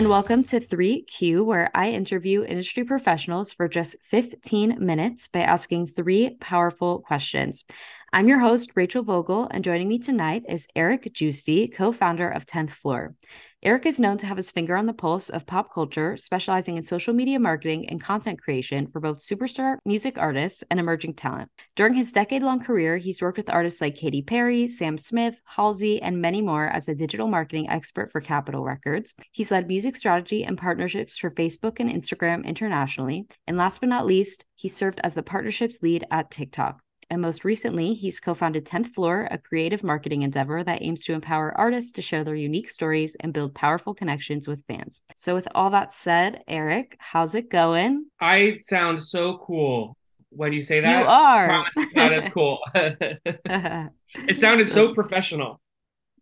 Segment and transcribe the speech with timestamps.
[0.00, 5.88] and welcome to 3Q, where I interview industry professionals for just 15 minutes by asking
[5.88, 7.66] three powerful questions.
[8.10, 12.46] I'm your host, Rachel Vogel, and joining me tonight is Erik Giusti, co founder of
[12.46, 13.14] 10th Floor.
[13.62, 16.82] Erik is known to have his finger on the pulse of pop culture, specializing in
[16.82, 21.50] social media marketing and content creation for both superstar music artists and emerging talent.
[21.76, 26.00] During his decade long career, he's worked with artists like Katy Perry, Sam Smith, Halsey,
[26.00, 29.12] and many more as a digital marketing expert for Capitol Records.
[29.30, 33.26] He's led music strategy and partnerships for Facebook and Instagram internationally.
[33.46, 36.80] And last but not least, he served as the partnerships lead at TikTok.
[37.10, 41.12] And most recently, he's co founded 10th Floor, a creative marketing endeavor that aims to
[41.12, 45.00] empower artists to share their unique stories and build powerful connections with fans.
[45.16, 48.06] So, with all that said, Erik, how's it going?
[48.20, 49.96] I sound so cool
[50.28, 51.00] when you say that.
[51.00, 51.44] You are.
[51.44, 52.60] I promise it's not as cool.
[52.74, 55.60] it sounded so professional.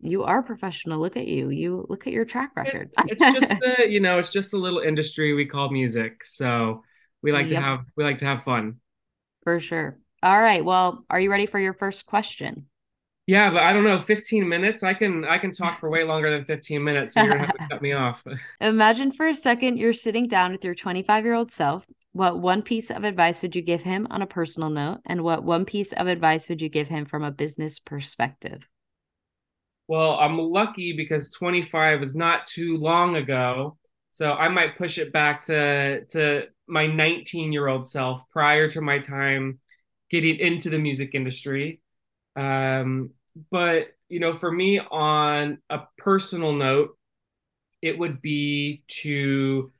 [0.00, 1.00] You are professional.
[1.00, 1.50] Look at you.
[1.50, 2.88] You look at your track record.
[3.06, 6.24] It's, it's just a, you know, it's just a little industry we call music.
[6.24, 6.82] So
[7.20, 7.60] we like yep.
[7.60, 8.76] to have we like to have fun.
[9.42, 9.98] For sure.
[10.22, 10.64] All right.
[10.64, 12.68] Well, are you ready for your first question?
[13.26, 14.00] Yeah, but I don't know.
[14.00, 14.82] 15 minutes.
[14.82, 17.14] I can I can talk for way longer than 15 minutes.
[17.14, 18.26] So you're gonna have to cut me off.
[18.60, 21.86] Imagine for a second you're sitting down with your 25 year old self.
[22.12, 25.00] What one piece of advice would you give him on a personal note?
[25.06, 28.68] And what one piece of advice would you give him from a business perspective?
[29.86, 33.78] Well, I'm lucky because 25 is not too long ago.
[34.12, 38.80] So I might push it back to to my 19 year old self prior to
[38.80, 39.60] my time
[40.10, 41.80] getting into the music industry.
[42.36, 43.10] Um,
[43.50, 46.96] but you know, for me, on a personal note,
[47.82, 49.70] it would be to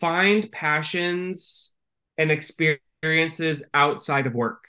[0.00, 1.74] find passions
[2.16, 4.64] and experiences outside of work.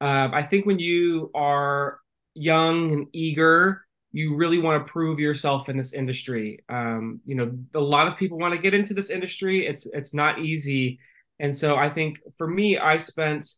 [0.00, 2.00] Uh, I think when you are
[2.34, 6.64] young and eager, you really want to prove yourself in this industry.
[6.68, 9.66] Um, you know, a lot of people want to get into this industry.
[9.66, 10.98] It's it's not easy,
[11.38, 13.48] and so I think for me, I spent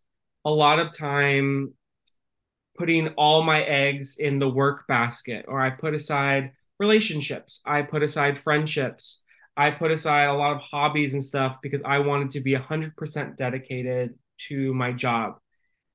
[0.45, 1.75] a lot of time
[2.77, 8.03] putting all my eggs in the work basket, or I put aside relationships, I put
[8.03, 9.23] aside friendships,
[9.57, 13.37] I put aside a lot of hobbies and stuff because I wanted to be 100%
[13.37, 14.15] dedicated
[14.49, 15.35] to my job.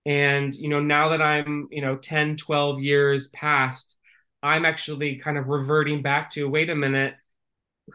[0.05, 3.97] And, you know, now that I'm, you know, 10, 12 years past,
[4.41, 7.15] I'm actually kind of reverting back to wait a minute,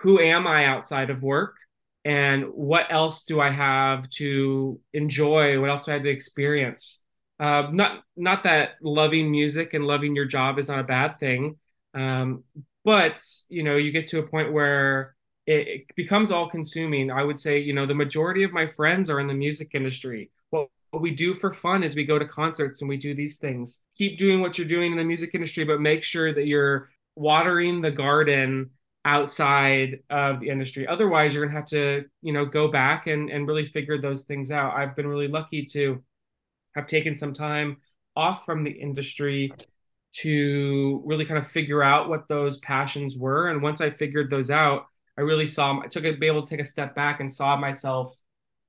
[0.01, 1.55] who am I outside of work?
[2.05, 5.61] And what else do I have to enjoy?
[5.61, 7.03] What else do I have to experience?
[7.39, 11.57] Uh, not not that loving music and loving your job is not a bad thing,
[11.95, 12.45] um,
[12.85, 15.15] but you know you get to a point where
[15.47, 17.11] it, it, becomes all consuming.
[17.11, 20.31] I would say you know the majority of my friends are in the music industry.
[20.51, 23.39] What, what we do for fun is we go to concerts and we do these
[23.39, 23.81] things.
[23.97, 27.81] Keep doing what you're doing in the music industry, but make sure that you're watering
[27.81, 28.71] the garden
[29.05, 30.87] outside of the industry.
[30.87, 34.51] Otherwise, you're gonna have to, you know, go back and and really figure those things
[34.51, 34.75] out.
[34.75, 36.03] I've been really lucky to
[36.75, 37.79] have taken some time
[38.17, 39.53] off from the industry
[40.13, 43.49] to really kind of figure out what those passions were.
[43.49, 44.87] And once I figured those out,
[45.17, 47.57] I really saw I took a be able to take a step back and saw
[47.57, 48.17] myself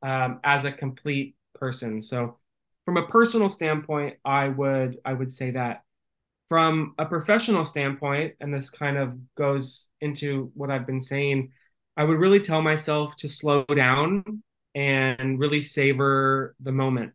[0.01, 2.01] um, as a complete person.
[2.01, 2.39] So
[2.85, 5.83] from a personal standpoint, I would I would say that
[6.49, 11.51] from a professional standpoint, and this kind of goes into what I've been saying,
[11.95, 14.43] I would really tell myself to slow down
[14.75, 17.13] and really savor the moment.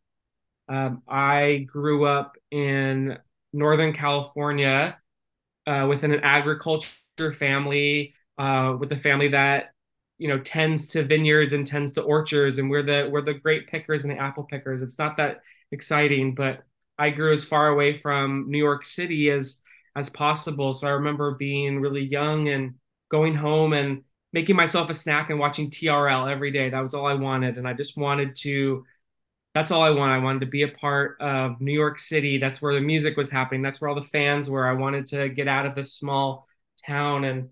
[0.69, 3.19] Um, I grew up in
[3.53, 4.99] Northern California
[5.67, 9.71] uh, within an agriculture family, uh, with a family that
[10.19, 13.69] you know tends to vineyards and tends to orchards, and we're the we're the grape
[13.69, 14.83] pickers and the apple pickers.
[14.83, 15.41] It's not that
[15.73, 16.65] exciting, but
[16.99, 19.63] I grew as far away from New York City as
[19.97, 20.73] as possible.
[20.73, 22.75] So I remember being really young and
[23.11, 26.71] going home and making myself a snack and watching TRL every day.
[26.71, 27.57] That was all I wanted.
[27.59, 28.85] And I just wanted to,
[29.55, 30.15] that's all I wanted.
[30.15, 32.39] I wanted to be a part of New York City.
[32.39, 33.63] That's where the music was happening.
[33.63, 34.67] That's where all the fans were.
[34.67, 36.47] I wanted to get out of this small
[36.87, 37.49] town and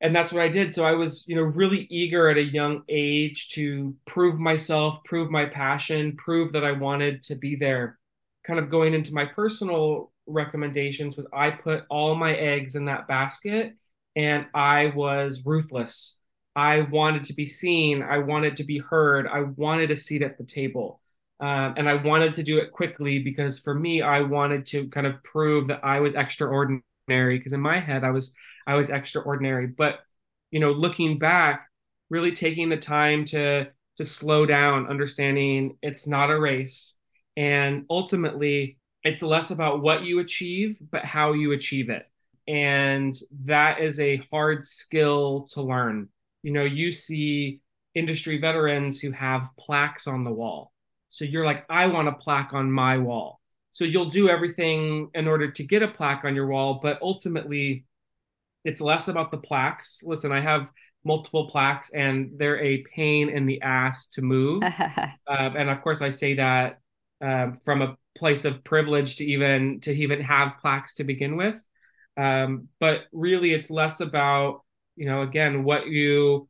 [0.00, 0.72] and that's what I did.
[0.72, 5.30] So I was, you know, really eager at a young age to prove myself, prove
[5.30, 8.00] my passion, prove that I wanted to be there
[8.46, 13.08] kind of going into my personal recommendations was I put all my eggs in that
[13.08, 13.74] basket
[14.16, 16.18] and I was ruthless.
[16.54, 18.02] I wanted to be seen.
[18.02, 19.26] I wanted to be heard.
[19.26, 21.00] I wanted a seat at the table.
[21.40, 25.06] Um, and I wanted to do it quickly because for me, I wanted to kind
[25.06, 28.34] of prove that I was extraordinary because in my head, I was
[28.66, 29.66] I was extraordinary.
[29.66, 30.00] But
[30.52, 31.68] you know, looking back,
[32.10, 36.96] really taking the time to to slow down, understanding it's not a race.
[37.36, 42.06] And ultimately, it's less about what you achieve, but how you achieve it.
[42.46, 43.14] And
[43.44, 46.08] that is a hard skill to learn.
[46.42, 47.60] you know, you see
[47.94, 50.72] industry veterans who have plaques on the wall.
[51.08, 53.40] So you're like, I want a plaque on my wall.
[53.72, 57.84] So you'll do everything in order to get a plaque on your wall, but ultimately
[58.64, 60.02] it's less about the plaques.
[60.04, 60.70] Listen, I have
[61.04, 64.62] multiple plaques and they're a pain in the ass to move.
[64.78, 66.80] uh, and of course, I say that
[67.22, 71.60] uh, from a place of privilege to even to even have plaques to begin with.
[72.16, 74.62] Um, but really, it's less about
[74.96, 76.48] you know again what you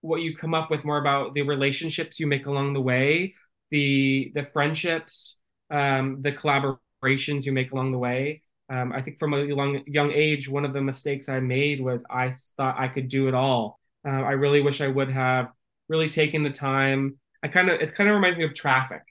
[0.00, 3.34] what you come up with, more about the relationships you make along the way,
[3.70, 5.38] the the friendships,
[5.70, 8.42] um, the collaborations you make along the way.
[8.68, 12.04] Um, I think from a young, young age, one of the mistakes I made was
[12.10, 13.78] I thought I could do it all.
[14.04, 15.48] Uh, I really wish I would have
[15.88, 17.18] really taken the time.
[17.42, 19.02] I kind of, it kind of reminds me of traffic.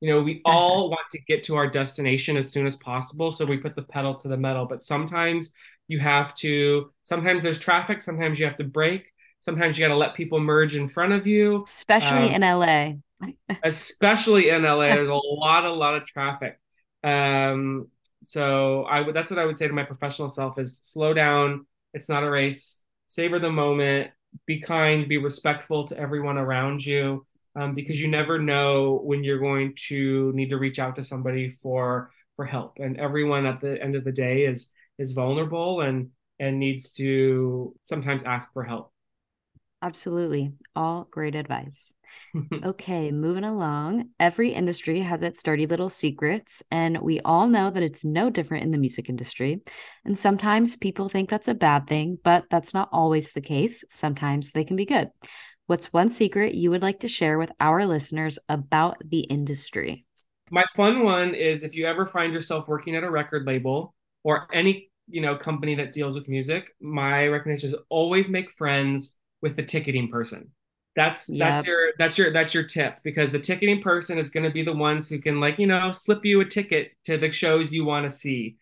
[0.00, 3.30] You know, we all want to get to our destination as soon as possible.
[3.30, 4.66] So we put the pedal to the metal.
[4.66, 5.54] But sometimes
[5.88, 9.10] you have to, sometimes there's traffic, sometimes you have to brake,
[9.40, 11.62] sometimes you got to let people merge in front of you.
[11.66, 12.92] Especially um, in LA.
[13.62, 14.86] especially in LA.
[14.94, 16.58] There's a lot, a lot of traffic.
[17.02, 17.88] Um,
[18.22, 21.66] so I would that's what I would say to my professional self is slow down.
[21.92, 22.82] It's not a race.
[23.08, 24.10] Savor the moment.
[24.46, 25.08] Be kind.
[25.08, 27.26] Be respectful to everyone around you,
[27.56, 31.50] um, because you never know when you're going to need to reach out to somebody
[31.50, 32.78] for for help.
[32.78, 37.74] And everyone at the end of the day is is vulnerable and and needs to
[37.82, 38.92] sometimes ask for help.
[39.82, 40.52] Absolutely.
[40.74, 41.92] All great advice.
[42.64, 44.08] okay, moving along.
[44.18, 48.64] Every industry has its dirty little secrets, and we all know that it's no different
[48.64, 49.60] in the music industry.
[50.06, 53.84] And sometimes people think that's a bad thing, but that's not always the case.
[53.88, 55.10] Sometimes they can be good.
[55.66, 60.04] What's one secret you would like to share with our listeners about the industry?
[60.50, 63.94] My fun one is if you ever find yourself working at a record label
[64.24, 69.18] or any you know company that deals with music, my recommendation is always make friends
[69.40, 70.50] with the ticketing person.
[70.96, 71.38] That's yep.
[71.38, 74.62] that's your that's your that's your tip because the ticketing person is going to be
[74.62, 77.86] the ones who can like you know slip you a ticket to the shows you
[77.86, 78.56] want to see.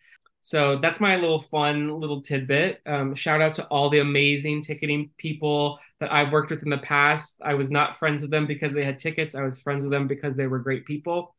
[0.45, 2.81] So that's my little fun little tidbit.
[2.85, 6.79] Um, shout out to all the amazing ticketing people that I've worked with in the
[6.79, 7.41] past.
[7.41, 9.35] I was not friends with them because they had tickets.
[9.35, 11.33] I was friends with them because they were great people.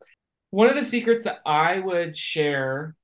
[0.53, 2.97] One of the secrets that I would share,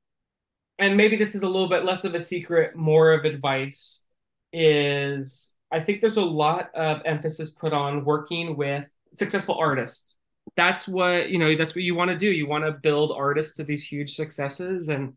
[0.79, 4.07] and maybe this is a little bit less of a secret, more of advice,
[4.55, 10.17] is I think there's a lot of emphasis put on working with successful artists.
[10.57, 11.55] That's what you know.
[11.57, 12.31] That's what you want to do.
[12.31, 15.13] You want to build artists to these huge successes, and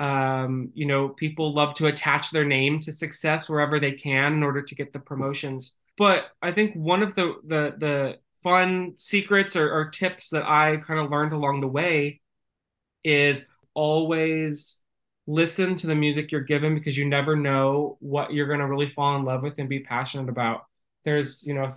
[0.00, 4.42] um, you know, people love to attach their name to success wherever they can in
[4.42, 5.76] order to get the promotions.
[5.98, 10.78] But I think one of the the the fun secrets or, or tips that I
[10.78, 12.22] kind of learned along the way
[13.04, 14.82] is always
[15.26, 18.86] listen to the music you're given because you never know what you're going to really
[18.86, 20.64] fall in love with and be passionate about.
[21.04, 21.76] There's, you know,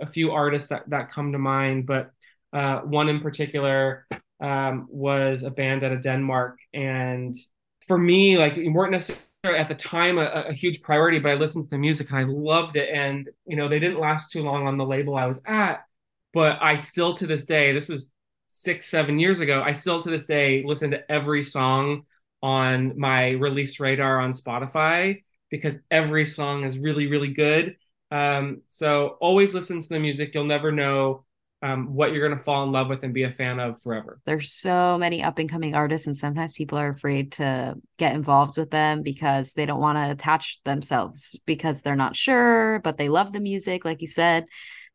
[0.00, 2.12] a few artists that, that come to mind, but
[2.52, 4.06] uh, one in particular
[4.40, 6.58] um, was a band out of Denmark.
[6.72, 7.36] And
[7.86, 11.34] for me, like, it weren't necessarily at the time a, a huge priority, but I
[11.34, 12.88] listened to the music and I loved it.
[12.92, 15.84] And, you know, they didn't last too long on the label I was at,
[16.32, 18.12] but I still to this day, this was
[18.50, 22.04] six, seven years ago, I still to this day listen to every song
[22.42, 27.76] on my release radar on Spotify because every song is really, really good.
[28.10, 30.32] Um, so always listen to the music.
[30.34, 31.23] You'll never know
[31.64, 34.20] um, what you're going to fall in love with and be a fan of forever.
[34.26, 38.58] There's so many up and coming artists, and sometimes people are afraid to get involved
[38.58, 43.08] with them because they don't want to attach themselves because they're not sure, but they
[43.08, 44.44] love the music, like you said.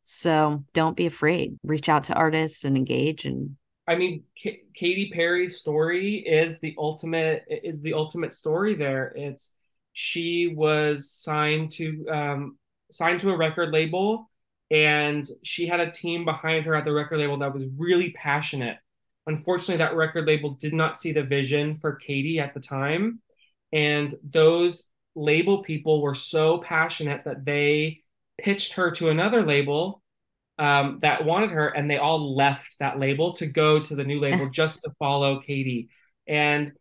[0.02, 1.58] So don't be afraid.
[1.64, 3.56] Reach out to artists and engage and
[3.88, 8.76] I mean, K- Katy Perry's story is the ultimate is the ultimate story.
[8.76, 9.52] There, it's
[9.92, 12.58] she was signed to um,
[12.92, 14.29] signed to a record label,
[14.70, 18.78] and she had a team behind her at the record label that was really passionate.
[19.26, 23.20] Unfortunately, that record label did not see the vision for Katy at the time,
[23.72, 28.02] and those label people were so passionate that they
[28.38, 30.02] pitched her to another label
[30.58, 34.20] um, that wanted her, and they all left that label to go to the new
[34.20, 35.88] label just to follow Katy.
[36.26, 36.72] And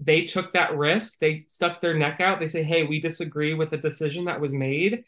[0.00, 1.18] they took that risk.
[1.18, 2.40] They stuck their neck out.
[2.40, 5.04] They say, "Hey, we disagree with the decision that was made,"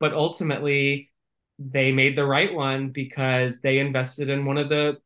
[0.00, 1.10] but ultimately,
[1.58, 4.98] they made the right one because they invested in one of the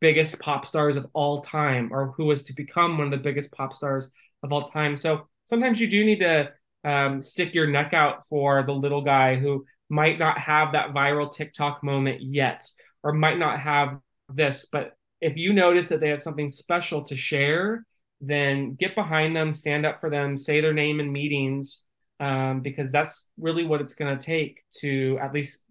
[0.00, 3.52] biggest pop stars of all time, or who was to become one of the biggest
[3.52, 4.10] pop stars
[4.42, 4.96] of all time.
[4.96, 6.52] So sometimes you do need to
[6.84, 11.32] um, stick your neck out for the little guy who might not have that viral
[11.32, 12.68] TikTok moment yet,
[13.02, 14.66] or might not have this.
[14.70, 17.84] But if you notice that they have something special to share,
[18.20, 21.82] then get behind them, stand up for them, say their name in meetings,
[22.20, 25.64] um, because that's really what it's going to take to at least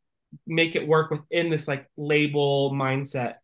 [0.47, 3.35] make it work within this like label mindset.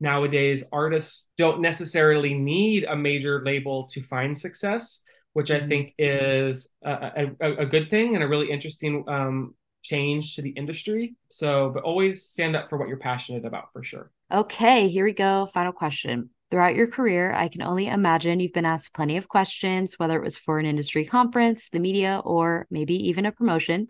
[0.00, 5.68] Nowadays artists don't necessarily need a major label to find success which i mm-hmm.
[5.68, 10.50] think is a, a, a, good thing and a really interesting um, change to the
[10.50, 11.14] industry.
[11.30, 14.10] So but always stand up for what you're passionate about for sure.
[14.32, 15.48] Okay here we go.
[15.52, 16.30] Final question.
[16.50, 20.24] Throughout your career, I can only imagine you've been asked plenty of questions, whether it
[20.24, 23.88] was for an industry conference, the media, or maybe even a promotion.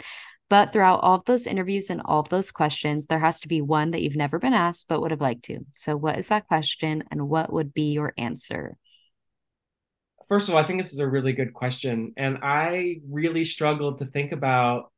[0.51, 3.61] But throughout all of those interviews and all of those questions, there has to be
[3.61, 5.61] one that you've never been asked but would have liked to.
[5.73, 8.77] So, what is that question and what would be your answer?
[10.29, 12.13] First of all, I think this is a really good question.
[12.17, 14.91] And I really struggled to think about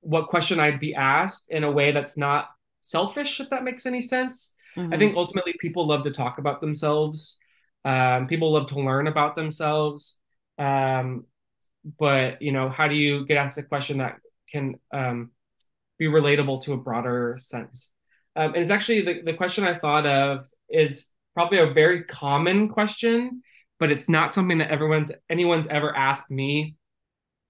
[0.00, 2.48] what question I'd be asked in a way that's not
[2.80, 4.54] selfish, if that makes any sense.
[4.76, 4.94] Mm-hmm.
[4.94, 7.38] I think ultimately people love to talk about themselves.
[7.84, 10.18] Um, people love to learn about themselves.
[10.58, 11.24] Um,
[11.98, 14.16] but you know, how do you get asked a question that
[14.50, 15.30] can um,
[15.98, 17.92] be relatable to a broader sense.
[18.34, 22.68] Um, and it's actually the, the question I thought of is probably a very common
[22.68, 23.42] question,
[23.78, 26.76] but it's not something that everyone's anyone's ever asked me,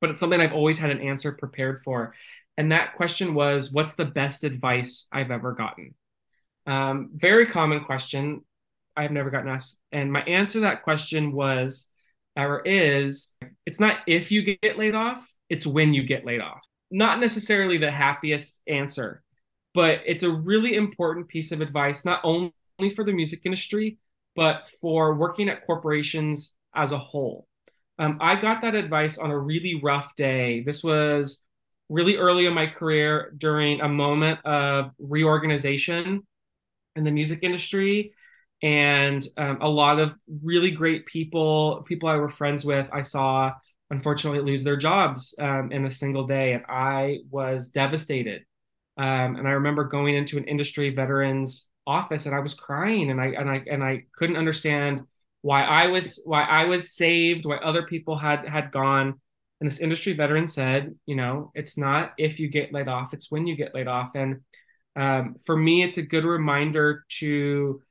[0.00, 2.14] but it's something I've always had an answer prepared for.
[2.56, 5.94] And that question was, what's the best advice I've ever gotten?
[6.66, 8.44] Um, very common question.
[8.96, 9.80] I've never gotten asked.
[9.92, 11.90] And my answer to that question was,
[12.36, 16.66] or is, it's not if you get laid off, it's when you get laid off
[16.90, 19.22] not necessarily the happiest answer,
[19.74, 22.52] but it's a really important piece of advice, not only
[22.94, 23.98] for the music industry,
[24.36, 27.46] but for working at corporations as a whole.
[27.98, 30.62] Um, I got that advice on a really rough day.
[30.62, 31.44] This was
[31.88, 36.26] really early in my career during a moment of reorganization
[36.96, 38.14] in the music industry.
[38.62, 43.52] And um, a lot of really great people, people I were friends with, I saw
[43.90, 46.52] unfortunately lose their jobs um, in a single day.
[46.52, 48.42] And I was devastated.
[48.96, 53.20] Um, and I remember going into an industry veterans office and I was crying and
[53.20, 55.02] I and I and I couldn't understand
[55.42, 59.20] why I was why I was saved, why other people had had gone.
[59.60, 63.30] And this industry veteran said, you know, it's not if you get laid off, it's
[63.30, 64.14] when you get laid off.
[64.14, 64.40] And
[64.96, 67.82] um, for me, it's a good reminder to,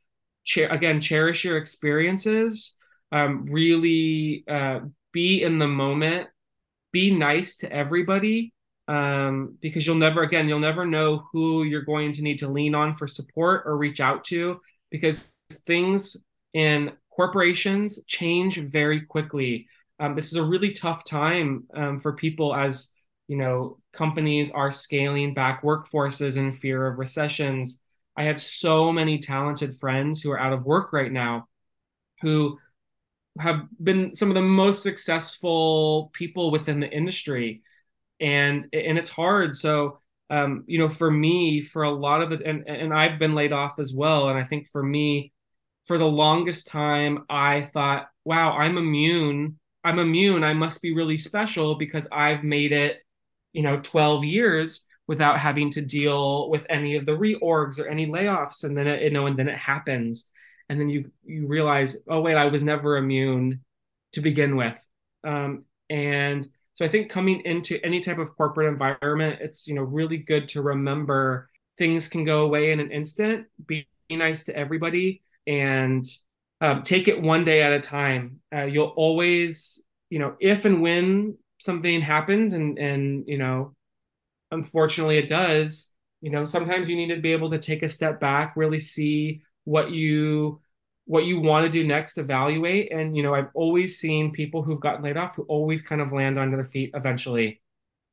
[0.57, 2.75] again, cherish your experiences.
[3.11, 6.29] Um, really uh, be in the moment,
[6.91, 8.53] be nice to everybody
[8.87, 12.73] um, because you'll never, again, you'll never know who you're going to need to lean
[12.73, 19.67] on for support or reach out to because things in corporations change very quickly.
[19.99, 22.91] Um, this is a really tough time um, for people as
[23.27, 27.79] you know companies are scaling back workforces in fear of recessions.
[28.17, 31.47] I have so many talented friends who are out of work right now,
[32.21, 32.57] who
[33.39, 37.63] have been some of the most successful people within the industry.
[38.19, 39.55] And and it's hard.
[39.55, 43.35] So um, you know for me for a lot of it and and I've been
[43.35, 44.29] laid off as well.
[44.29, 45.31] And I think for me
[45.85, 49.57] for the longest time I thought wow I'm immune.
[49.83, 50.43] I'm immune.
[50.43, 52.99] I must be really special because I've made it
[53.53, 58.05] you know 12 years without having to deal with any of the reorgs or any
[58.05, 58.63] layoffs.
[58.63, 60.29] And then it, you know and then it happens
[60.69, 63.61] and then you you realize oh wait i was never immune
[64.13, 64.79] to begin with.
[65.23, 69.81] Um, and so i think coming into any type of corporate environment it's you know
[69.81, 71.49] really good to remember
[71.79, 73.47] things can go away in an instant.
[73.65, 76.05] Be nice to everybody and
[76.61, 78.41] um, take it one day at a time.
[78.53, 83.75] Uh, you'll always you know if and when something happens and and you know
[84.51, 88.19] unfortunately it does you know sometimes you need to be able to take a step
[88.19, 90.61] back really see what you
[91.05, 92.91] what you want to do next evaluate.
[92.91, 96.11] And you know i've always seen people who've gotten laid off who always kind of
[96.11, 97.61] land on their feet eventually.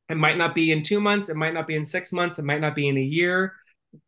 [0.08, 2.44] It might not be in two months it might not be in six months it
[2.44, 3.54] might not be in a year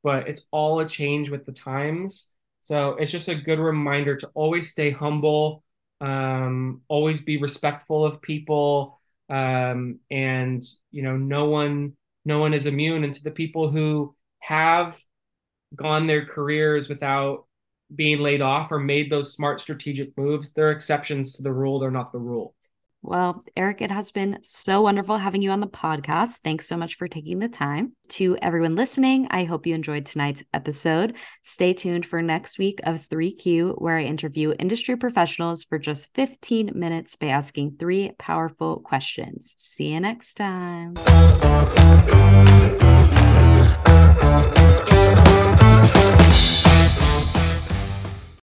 [0.03, 2.29] but it's all a change with the times.
[2.61, 5.65] So it's just a good reminder to always stay humble
[6.01, 12.67] um, always be respectful of people um, and you know no one no one is
[12.67, 15.01] immune and to the people who have
[15.75, 17.45] gone their careers without
[17.95, 20.53] being laid off or made those smart strategic moves.
[20.53, 22.55] They're exceptions to the rule, they're not the rule.
[23.01, 26.41] Well, Erik, it has been so wonderful having you on the podcast.
[26.41, 27.93] Thanks so much for taking the time.
[28.11, 31.17] To everyone listening, I hope you enjoyed tonight's episode.
[31.43, 36.73] Stay tuned for next week of 3Q, where I interview industry professionals for just 15
[36.75, 39.55] minutes by asking three powerful questions.
[39.57, 40.97] See you next time.
[46.39, 46.68] Bye.